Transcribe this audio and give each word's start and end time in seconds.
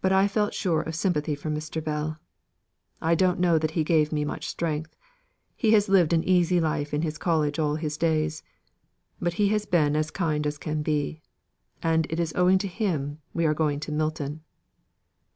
But 0.00 0.10
I 0.10 0.26
felt 0.26 0.54
sure 0.54 0.82
of 0.82 0.96
sympathy 0.96 1.36
from 1.36 1.54
Mr. 1.54 1.80
Bell. 1.80 2.18
I 3.00 3.14
don't 3.14 3.38
know 3.38 3.58
that 3.60 3.70
he 3.78 3.84
gave 3.84 4.10
me 4.10 4.24
much 4.24 4.48
strength. 4.48 4.96
He 5.54 5.70
has 5.70 5.88
lived 5.88 6.12
an 6.12 6.24
easy 6.24 6.60
life 6.60 6.92
in 6.92 7.02
his 7.02 7.16
college 7.16 7.60
all 7.60 7.76
his 7.76 7.96
days. 7.96 8.42
But 9.20 9.34
he 9.34 9.50
has 9.50 9.64
been 9.64 9.94
as 9.94 10.10
kind 10.10 10.48
as 10.48 10.58
can 10.58 10.82
be. 10.82 11.22
And 11.80 12.08
it 12.10 12.18
is 12.18 12.32
owing 12.34 12.58
to 12.58 12.66
him 12.66 13.20
we 13.32 13.46
are 13.46 13.54
going 13.54 13.78
to 13.78 13.92
Milton." 13.92 14.42